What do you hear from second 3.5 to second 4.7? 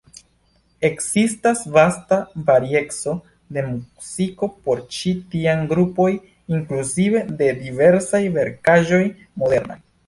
de muziko